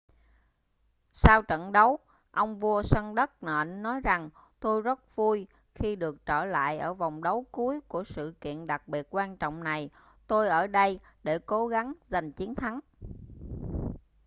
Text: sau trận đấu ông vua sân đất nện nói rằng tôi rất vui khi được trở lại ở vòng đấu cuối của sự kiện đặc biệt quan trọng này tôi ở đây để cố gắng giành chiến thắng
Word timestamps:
sau 1.11 1.41
trận 1.41 1.71
đấu 1.71 1.99
ông 2.31 2.59
vua 2.59 2.83
sân 2.83 3.15
đất 3.15 3.43
nện 3.43 3.81
nói 3.83 4.01
rằng 4.03 4.29
tôi 4.59 4.81
rất 4.81 5.15
vui 5.15 5.47
khi 5.75 5.95
được 5.95 6.25
trở 6.25 6.45
lại 6.45 6.79
ở 6.79 6.93
vòng 6.93 7.23
đấu 7.23 7.45
cuối 7.51 7.81
của 7.81 8.03
sự 8.03 8.33
kiện 8.41 8.67
đặc 8.67 8.87
biệt 8.87 9.07
quan 9.09 9.37
trọng 9.37 9.63
này 9.63 9.89
tôi 10.27 10.47
ở 10.47 10.67
đây 10.67 10.99
để 11.23 11.39
cố 11.39 11.67
gắng 11.67 11.93
giành 12.09 12.31
chiến 12.31 12.55
thắng 12.55 12.79